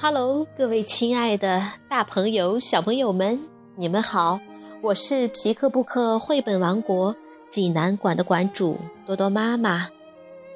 [0.00, 3.40] Hello，各位亲爱的大朋友、小朋友们，
[3.74, 4.38] 你们好！
[4.80, 7.16] 我是皮克布克绘本王国
[7.50, 9.88] 济南馆的馆主多多妈妈。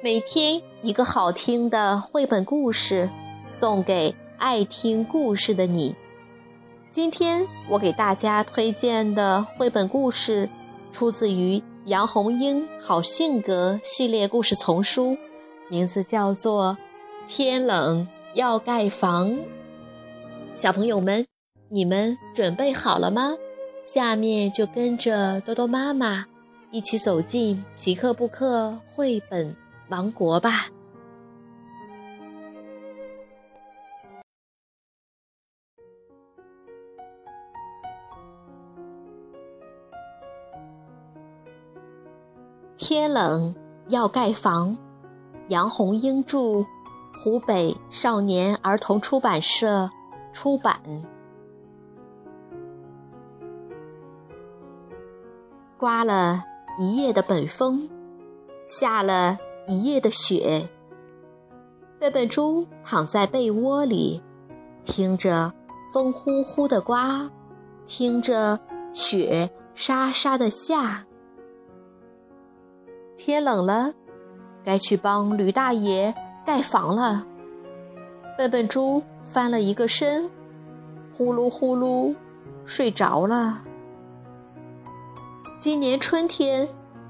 [0.01, 3.09] 每天一个好听的绘本故事，
[3.49, 5.93] 送给爱听故事的你。
[6.89, 10.49] 今天我给大家推荐的绘本故事，
[10.93, 15.17] 出自于杨红樱好性格系列故事丛书，
[15.69, 16.77] 名字叫做
[17.27, 18.07] 《天冷》。
[18.35, 19.37] 要盖房，
[20.55, 21.27] 小朋友们，
[21.69, 23.35] 你们准备好了吗？
[23.85, 26.25] 下面就跟着多多妈妈
[26.71, 29.55] 一起走进皮克布克绘本
[29.89, 30.65] 王国吧。
[42.77, 43.53] 天冷
[43.89, 44.75] 要盖房，
[45.49, 46.65] 杨红樱著。
[47.15, 49.89] 湖北少年儿童出版社
[50.33, 50.81] 出版。
[55.77, 56.43] 刮了
[56.77, 57.89] 一夜的北风，
[58.65, 60.69] 下了一夜的雪。
[61.99, 64.21] 笨笨猪躺在被窝里，
[64.83, 65.53] 听着
[65.93, 67.29] 风呼呼的刮，
[67.85, 68.59] 听着
[68.91, 71.05] 雪沙沙的下。
[73.15, 73.93] 天冷了，
[74.65, 76.13] 该去帮吕大爷。
[76.45, 77.25] 盖房了，
[78.37, 80.29] 笨笨猪翻了一个身，
[81.15, 82.15] 呼噜呼噜
[82.65, 83.63] 睡着了。
[85.57, 86.67] 今年春天，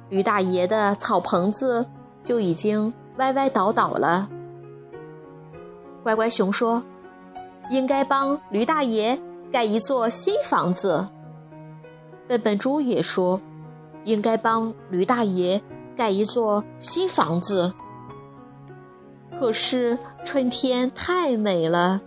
[0.09, 1.87] 驴大爷的草棚子
[2.21, 4.29] 就已经歪歪倒倒了。
[6.03, 6.83] 乖乖熊说
[7.71, 9.19] ：“应该帮驴大爷
[9.51, 11.07] 盖一座新房子。”
[12.27, 13.41] 笨笨猪也说
[14.05, 15.61] ：“应该帮驴大爷
[15.97, 17.73] 盖一座新房子。”
[19.43, 21.99] 可是春天太美了，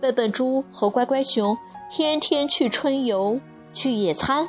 [0.00, 1.58] 笨笨猪和乖乖熊
[1.90, 3.40] 天天去春游、
[3.72, 4.46] 去野餐。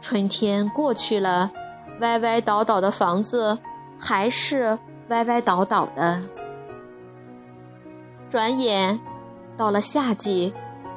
[0.00, 1.52] 春天过去了，
[2.00, 3.60] 歪歪倒倒的房子
[3.96, 4.80] 还是
[5.10, 6.22] 歪歪倒倒的。
[8.28, 8.98] 转眼
[9.56, 10.52] 到了夏季，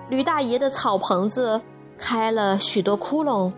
[0.09, 1.61] 驴大爷的草棚子
[1.99, 3.53] 开了许多窟窿。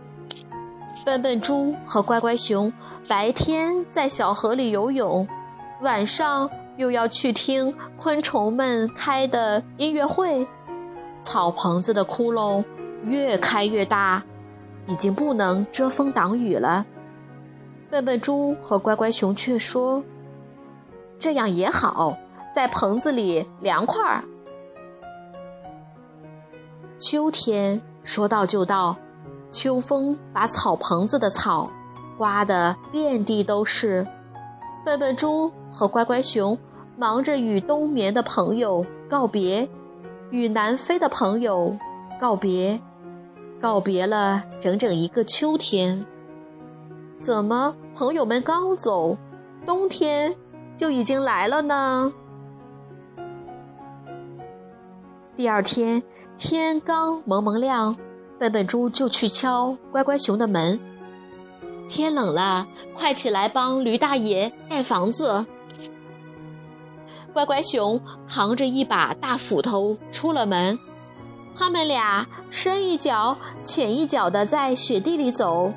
[1.05, 2.73] 笨笨猪和乖乖熊
[3.07, 5.25] 白天在小河里游泳。
[5.83, 10.47] 晚上又要去听昆虫们开的音乐会，
[11.21, 12.63] 草棚子的窟窿
[13.03, 14.23] 越开越大，
[14.85, 16.85] 已经不能遮风挡雨了。
[17.89, 20.03] 笨笨猪和乖乖熊却说
[21.17, 22.17] ：“这样也好，
[22.53, 24.23] 在棚子里凉快儿。”
[26.99, 28.97] 秋天说到就到，
[29.49, 31.71] 秋风把草棚子的草
[32.17, 34.05] 刮得遍地都是。
[34.83, 36.57] 笨笨猪和乖乖熊
[36.97, 39.69] 忙着与冬眠的朋友告别，
[40.31, 41.77] 与南飞的朋友
[42.19, 42.81] 告别，
[43.61, 46.05] 告别了整整一个秋天。
[47.19, 49.15] 怎么，朋友们刚走，
[49.63, 50.35] 冬天
[50.75, 52.11] 就已经来了呢？
[55.35, 56.01] 第二天
[56.35, 57.95] 天刚蒙蒙亮，
[58.39, 60.79] 笨笨猪就去敲乖乖熊的门。
[61.87, 65.45] 天冷了，快起来帮驴大爷盖房子。
[67.37, 70.79] 乖乖熊扛着一把大斧头出了门，
[71.55, 75.71] 他们俩深一脚浅一脚的在雪地里走，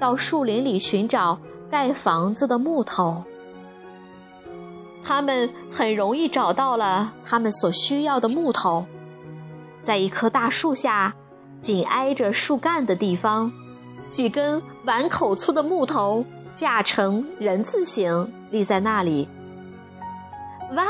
[0.00, 1.38] 到树林里寻找
[1.70, 3.22] 盖房子的木头。
[5.04, 8.84] 他们很容易找到了他们所需要的木头，
[9.84, 11.14] 在一棵大树下，
[11.62, 13.52] 紧挨着树干的地方。
[14.10, 19.28] 几根碗口粗的木头架成人字形立在那里。
[20.72, 20.84] 哇！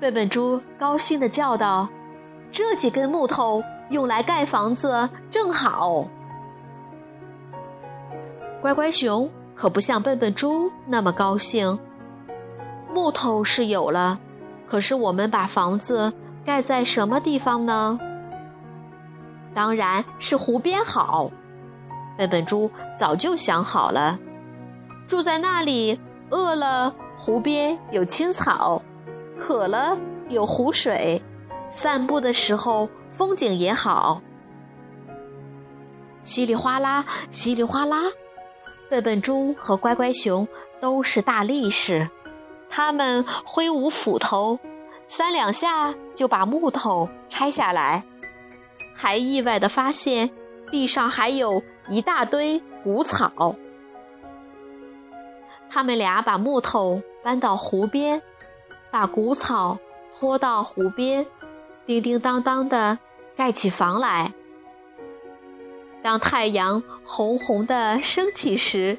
[0.00, 1.88] 笨笨猪高兴地叫道
[2.50, 6.06] ：“这几根木头用来盖房子正好。”
[8.60, 11.78] 乖乖熊可不像笨笨猪那么高兴。
[12.92, 14.18] 木头是有了，
[14.66, 16.12] 可是我们把房子
[16.44, 17.98] 盖在什么地方呢？
[19.54, 21.30] 当然是湖边好。
[22.16, 24.18] 笨笨猪早就想好了，
[25.06, 26.00] 住在那里，
[26.30, 28.80] 饿了湖边有青草，
[29.40, 29.98] 渴了
[30.28, 31.20] 有湖水，
[31.68, 34.22] 散步的时候风景也好。
[36.22, 38.04] 稀里哗啦，稀里哗啦，
[38.88, 40.46] 笨笨猪和乖乖熊
[40.80, 42.08] 都是大力士，
[42.70, 44.60] 他们挥舞斧头，
[45.08, 48.04] 三两下就把木头拆下来，
[48.94, 50.30] 还意外的发现。
[50.70, 53.56] 地上还有一大堆谷草，
[55.70, 58.22] 他们俩把木头搬到湖边，
[58.90, 59.78] 把谷草
[60.12, 61.26] 拖到湖边，
[61.86, 62.98] 叮叮当当的
[63.36, 64.32] 盖起房来。
[66.02, 68.98] 当太阳红红的升起时，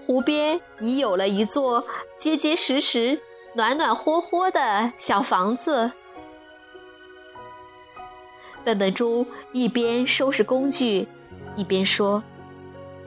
[0.00, 1.84] 湖边已有了一座
[2.16, 3.20] 结结实实、
[3.54, 5.92] 暖暖和和的小房子。
[8.64, 11.08] 笨笨猪一边收拾工具，
[11.56, 12.22] 一边说：“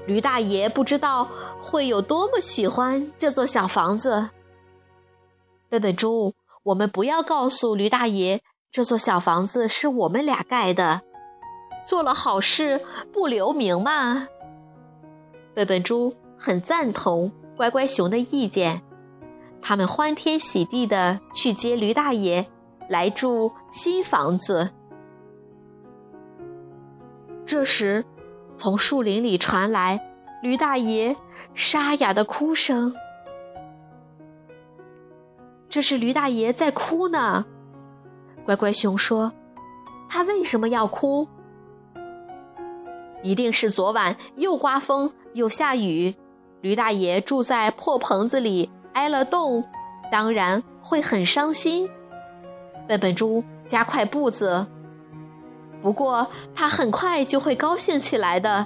[0.07, 1.30] 驴大爷不知道
[1.61, 4.29] 会有多么喜欢这座小房子。”
[5.69, 6.33] 笨笨猪，
[6.63, 8.41] 我们不要告诉驴大爷，
[8.71, 11.01] 这座小房子是我们俩盖的。
[11.85, 14.27] 做了好事不留名嘛。
[15.53, 18.81] 笨笨猪很赞同乖乖熊的意见，
[19.62, 22.47] 他们欢天喜地的去接驴大爷
[22.88, 24.71] 来住新房子。
[27.45, 28.05] 这时，
[28.55, 30.00] 从树林里传来
[30.41, 31.15] 驴大爷
[31.54, 32.94] 沙哑的哭声。
[35.69, 37.46] 这是驴大爷在哭呢，
[38.44, 39.31] 乖乖熊说
[40.10, 41.28] ：“他为什么要哭？
[43.22, 46.16] 一定是昨晚又刮风又下雨，
[46.62, 49.63] 驴大爷住在破棚子里挨了冻，
[50.12, 51.90] 当然会很伤心。”
[52.88, 54.66] 笨笨猪加快步子，
[55.84, 56.25] 不过
[56.56, 58.66] 他很快就会高兴起来的，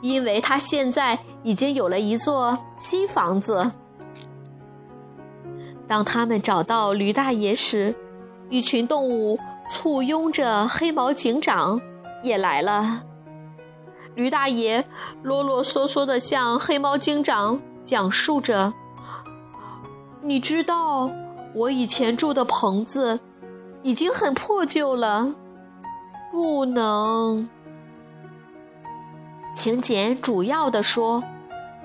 [0.00, 3.70] 因为他现在已经有了一座新房子。
[5.86, 7.94] 当他们找到驴大爷时，
[8.50, 11.80] 一群动物簇拥着黑毛警长
[12.24, 13.04] 也来了。
[14.16, 14.84] 驴大爷
[15.22, 18.74] 啰啰嗦嗦地向黑猫警长讲述着
[20.22, 21.08] ：“你知道，
[21.54, 23.20] 我以前住的棚子
[23.82, 25.32] 已经很破旧了，
[26.32, 27.48] 不能。”
[29.54, 31.22] 请简主要的说，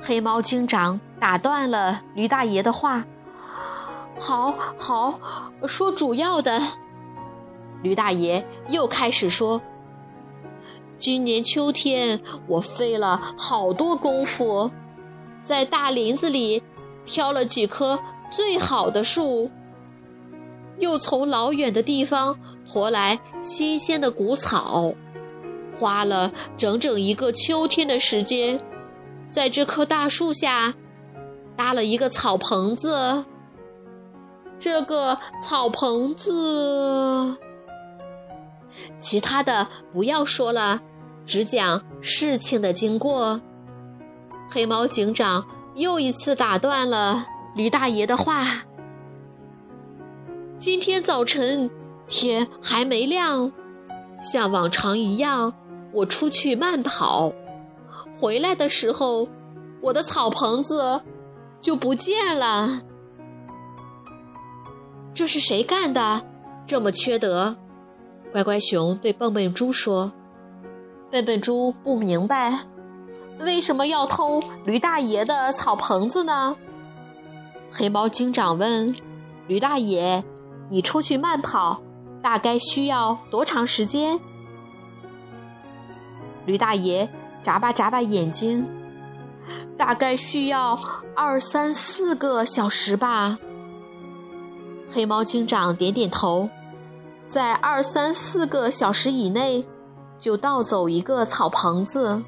[0.01, 3.05] 黑猫警长打断了驴大爷的话。
[4.19, 5.19] 好好
[5.65, 6.61] 说主要的，
[7.81, 9.61] 驴大爷又开始说
[10.97, 14.69] ：“今年秋天，我费了好多功夫，
[15.43, 16.61] 在大林子里
[17.03, 17.99] 挑了几棵
[18.29, 19.49] 最好的树，
[20.77, 24.93] 又从老远的地方驮来新鲜的谷草，
[25.75, 28.61] 花了整整一个秋天的时间，
[29.31, 30.75] 在这棵大树下
[31.55, 33.25] 搭了一个草棚子。”
[34.59, 37.35] 这个草棚子，
[38.99, 40.81] 其他的不要说了，
[41.25, 43.41] 只讲事情的经过。
[44.51, 47.25] 黑猫警长又一次打断了
[47.55, 48.61] 驴大爷的话。
[50.59, 51.71] 今天早晨
[52.07, 53.51] 天还没亮，
[54.21, 55.55] 像往常一样，
[55.91, 57.33] 我出去慢跑，
[58.13, 59.27] 回来的时候，
[59.81, 61.01] 我的草棚子
[61.59, 62.81] 就不见了。
[65.13, 66.25] 这是谁干的？
[66.65, 67.57] 这么缺德！
[68.31, 70.13] 乖乖熊对笨笨猪说
[71.11, 72.65] ：“笨笨猪不明白，
[73.39, 76.55] 为什么要偷驴大爷的草棚子呢？”
[77.69, 78.95] 黑猫警长问
[79.47, 80.23] ：“驴大爷，
[80.69, 81.81] 你出去慢跑，
[82.21, 84.17] 大概需要多长时间？”
[86.45, 87.11] 驴大爷
[87.43, 88.67] 眨巴眨巴眼睛
[89.77, 90.79] ：“大概需要
[91.15, 93.39] 二三四个小时吧。”
[94.93, 96.49] 黑猫警长点点头，
[97.27, 99.65] 在二三四个小时以内
[100.19, 102.21] 就盗走一个草棚子，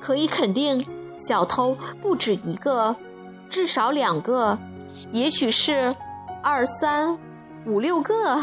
[0.00, 2.96] 可以肯定，小偷不止一个，
[3.48, 4.58] 至少两个，
[5.12, 5.94] 也许是
[6.42, 7.16] 二三
[7.64, 8.40] 五六个。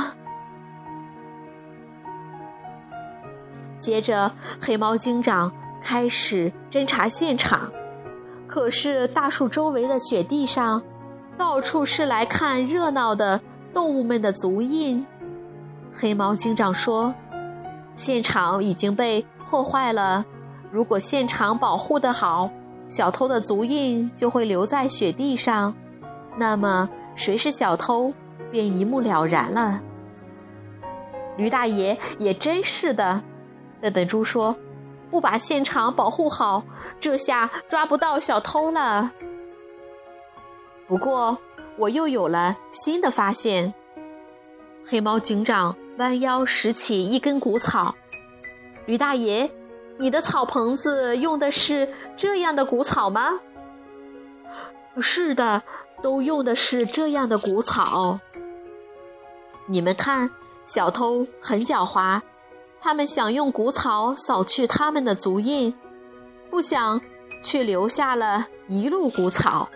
[3.90, 4.32] 接着，
[4.62, 7.72] 黑猫警长开始侦查现场，
[8.48, 10.84] 可是大树周围的雪地上。
[11.36, 13.42] 到处是来看热闹的
[13.74, 15.04] 动物们的足印。
[15.92, 17.16] 黑猫警长说
[17.96, 20.24] ：“现场已经被破坏了。
[20.70, 22.52] 如果现场保护得好，
[22.90, 25.74] 小偷的足印就会留在雪地上，
[26.38, 28.14] 那么谁是小偷
[28.52, 29.82] 便一目了然了。”
[31.38, 33.24] 驴大爷也真是的，
[33.82, 34.58] 笨笨猪说
[35.10, 36.64] ：“不把现场保护好，
[37.00, 39.14] 这下抓不到小偷了。”
[40.88, 41.38] 不过，
[41.78, 43.74] 我又有了新的发现。
[44.86, 47.96] 黑猫警长弯腰拾起一根谷草。
[48.86, 49.52] 驴大爷，
[50.00, 53.40] 你的草棚子用的是这样的谷草吗？
[55.00, 55.62] 是的，
[56.02, 58.20] 都用的是这样的谷草。
[59.68, 60.32] 你们看，
[60.66, 62.20] 小偷很狡猾，
[62.82, 65.74] 他们想用谷草扫去他们的足印，
[66.50, 67.02] 不想，
[67.44, 69.70] 却留下了一路谷草。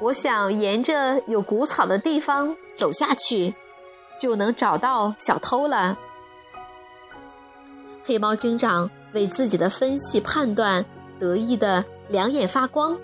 [0.00, 3.54] 我想沿着有谷草的地方走下去，
[4.18, 5.96] 就能找到小偷了。
[8.04, 10.84] 黑猫警长为自己的分析判断
[11.20, 12.98] 得意的两眼发光，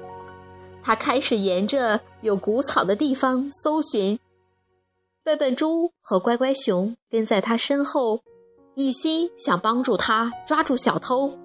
[0.83, 4.19] 他开始沿着有谷草的地方搜寻。
[5.23, 8.23] 笨笨猪和乖乖熊跟在他身后，
[8.81, 11.37] 一心想帮助他抓住小偷，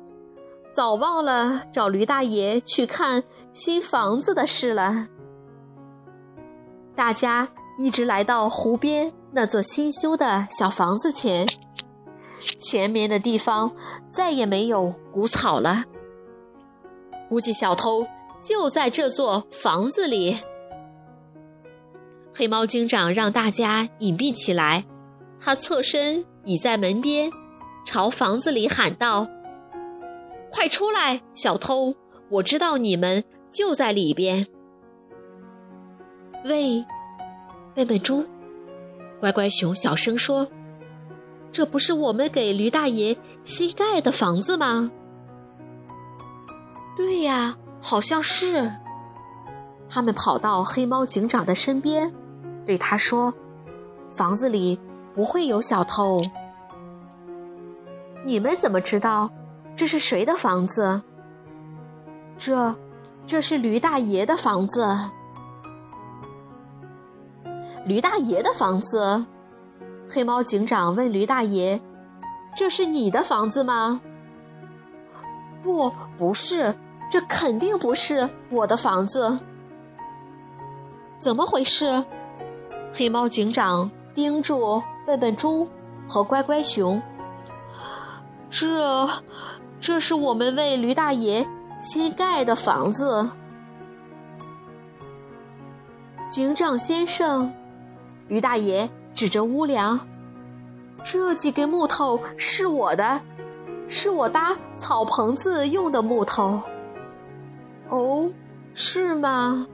[0.71, 5.07] 早忘了找驴大爷去看新房子的事了。
[6.95, 7.49] 大家
[7.79, 11.47] 一直来到湖边那座新修的小房子前，
[12.61, 13.71] 前面的地方
[14.11, 15.85] 再也没有谷草了，
[17.29, 18.05] 估计小偷
[18.43, 20.37] 就在这座房子里。
[22.35, 24.85] 黑猫警长让大家隐蔽起来，
[25.39, 27.31] 他侧身倚在门边，
[27.85, 29.27] 朝房子里喊道
[30.51, 31.95] ：“快出来，小偷！
[32.29, 34.47] 我知道你们就在里边。”
[36.45, 36.85] 喂，
[37.73, 38.25] 笨笨猪，
[39.19, 40.47] 乖乖熊小声说
[41.51, 44.91] ：“这不是我们给驴大爷新盖的房子吗
[46.97, 48.71] ？”“对呀，好像是。”
[49.87, 52.13] 他们跑到黑猫警长的身边。
[52.65, 53.33] 对他说
[54.09, 54.79] ：“房子里
[55.13, 56.21] 不会有小偷。
[58.25, 59.29] 你们怎么知道
[59.75, 61.01] 这是谁的房子？
[62.37, 62.75] 这，
[63.27, 64.87] 这是驴大爷的房子。
[67.85, 69.25] 驴大爷的房子。”
[70.09, 71.81] 黑猫警长问驴大爷
[72.55, 74.01] ：“这是你的房子吗
[75.63, 76.75] ？”“不，不是，
[77.09, 79.39] 这肯定不是我的房子。
[81.19, 82.03] 怎么回事？”
[82.93, 85.67] 黑猫警长盯住笨笨猪
[86.07, 87.01] 和乖乖熊。
[88.49, 89.09] 这，
[89.79, 91.47] 这是我们为驴大爷
[91.79, 93.29] 新盖的房子。
[96.29, 97.53] 警长先生，
[98.27, 99.99] 驴大爷指着屋梁，
[101.03, 103.21] 这几根木头是我的，
[103.87, 106.61] 是我搭草棚子用的木头。
[107.89, 108.31] 哦，
[108.73, 109.67] 是吗？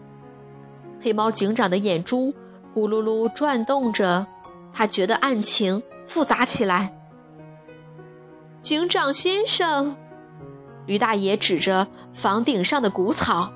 [1.02, 2.34] 黑猫警长的眼珠。
[2.76, 4.28] 咕噜噜转动着，
[4.72, 6.94] 他觉得案情复杂起来。
[8.62, 9.96] 警长先生，
[10.86, 13.52] 驴大爷指着房顶上的谷草，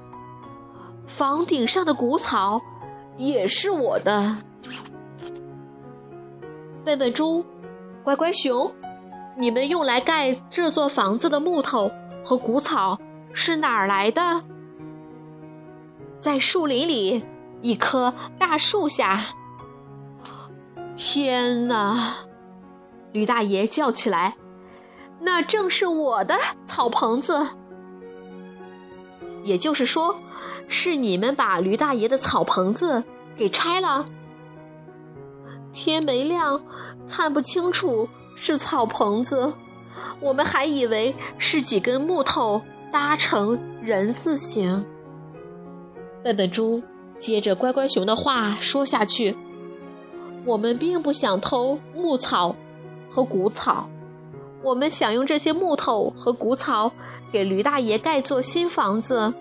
[1.05, 2.61] 房顶上的谷草
[3.17, 4.37] 也是我的。
[6.83, 7.45] 笨笨猪，
[8.03, 8.73] 乖乖熊，
[9.37, 11.91] 你们用来盖这座房子的木头
[12.23, 12.99] 和谷草
[13.33, 14.43] 是哪儿来的？
[16.19, 17.23] 在树林里。
[17.61, 19.21] 一棵大树下，
[20.95, 22.17] 天哪！
[23.11, 24.35] 驴大爷叫起来
[25.21, 27.47] ：“那正是我的草棚子。”
[29.43, 30.15] 也就是说，
[30.67, 33.03] 是你们把驴大爷的草棚子
[33.35, 34.07] 给拆了。
[35.71, 36.61] 天没亮，
[37.09, 39.53] 看不清楚是草棚子，
[40.19, 44.85] 我们还以为是几根木头搭成人字形。
[46.23, 46.81] 笨笨猪。
[47.19, 49.35] 接着，乖乖熊的话说下去
[50.45, 52.55] ：“我们并不想偷木草
[53.09, 53.87] 和谷草，
[54.61, 56.91] 我们想用这些木头和谷草
[57.31, 59.33] 给驴大爷盖座新房子。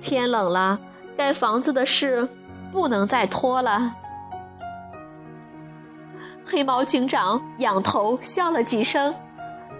[0.00, 0.78] 天冷了，
[1.16, 2.28] 盖房子的事
[2.72, 3.94] 不能再拖了。”
[6.46, 9.14] 黑猫警长仰头笑了几声，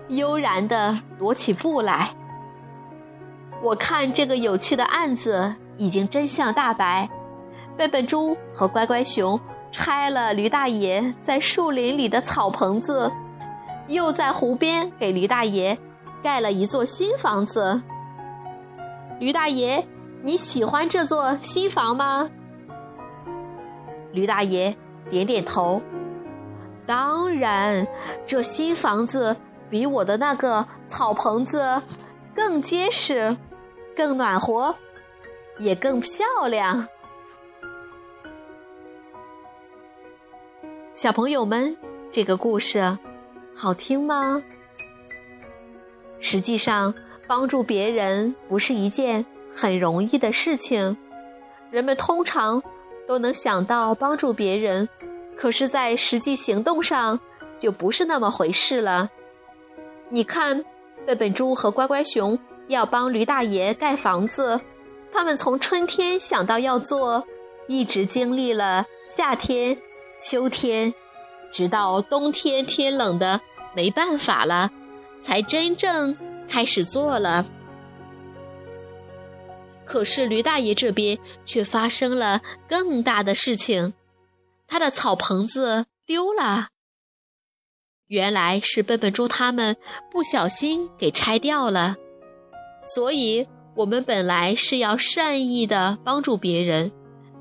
[0.09, 2.11] 悠然地踱起步来。
[3.63, 5.55] 我看这个有趣的案子。
[5.77, 7.11] 已经真相大白，
[7.77, 9.41] 笨笨猪和乖乖熊
[9.77, 13.11] 拆了驴大爷在树林里的草棚子，
[13.89, 15.77] 又在湖边给驴大爷
[16.23, 17.83] 盖了一座新房子。
[19.19, 19.85] 驴大爷，
[20.23, 22.31] 你喜欢这座新房吗？
[24.13, 24.77] 驴大爷
[25.11, 25.83] 点点头。
[26.87, 27.85] 当然，
[28.25, 29.37] 这新房子
[29.69, 31.83] 比我的那个草棚子
[32.33, 33.37] 更结实，
[33.97, 34.77] 更暖和。
[35.59, 36.89] 也更漂亮。
[40.95, 41.77] 小朋友们，
[42.13, 42.97] 这个故事
[43.53, 44.41] 好听吗？
[46.21, 46.95] 实际上，
[47.27, 50.97] 帮助别人不是一件很容易的事情。
[51.73, 52.63] 人们通常
[53.09, 54.89] 都能想到帮助别人，
[55.37, 57.19] 可是，在实际行动上
[57.59, 59.11] 就不是那么回事了。
[60.11, 60.65] 你看，
[61.05, 64.61] 笨笨猪和乖乖熊要帮驴大爷盖房子。
[65.11, 67.27] 他们从春天想到要做，
[67.67, 69.77] 一直经历了夏天、
[70.19, 70.95] 秋天，
[71.51, 73.41] 直到冬天天冷的
[73.75, 74.71] 没办法了，
[75.23, 76.17] 才真正
[76.49, 77.47] 开始做了。
[79.85, 83.93] 可是驴大爷这边却发生了更大的事情，
[84.67, 86.69] 他的草棚子丢了。
[88.07, 89.77] 原来是笨笨猪他们
[90.11, 91.97] 不小心给拆掉了，
[92.85, 96.93] 所以我们本来是要善意的帮助别人，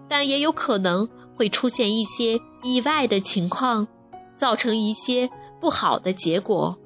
[0.09, 3.87] 但也有可能会出现一些意外的情况，
[4.35, 6.77] 造成一些不好的结果。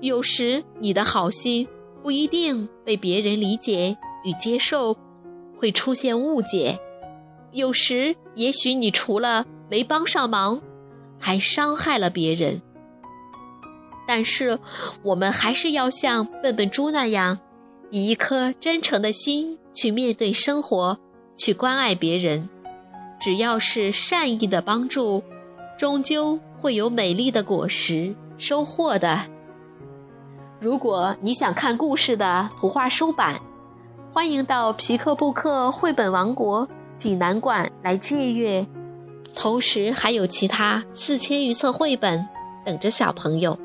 [0.00, 1.66] 有时你的好心
[2.02, 4.96] 不一定被别人理解与接受，
[5.56, 6.78] 会出现误解；
[7.52, 10.62] 有时也许你除了没帮上忙，
[11.18, 12.62] 还伤害了别人。
[14.06, 14.58] 但是，
[15.02, 17.40] 我们还是要像笨笨猪那样，
[17.90, 20.98] 以一颗真诚的心去面对生活，
[21.36, 22.48] 去关爱别人。
[23.18, 25.22] 只要是善意的帮助，
[25.76, 29.20] 终究会有美丽的果实收获的。
[30.60, 33.40] 如果你想看故事的图画书版，
[34.12, 38.66] 欢迎到皮克布克绘本王国济南馆来借阅，
[39.36, 42.26] 同时还有其他四千余册绘本
[42.64, 43.56] 等着小朋友。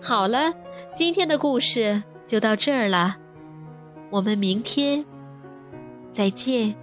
[0.00, 0.52] 好了，
[0.94, 3.16] 今天的故事就到这儿了，
[4.10, 5.04] 我们明天
[6.12, 6.74] 再见。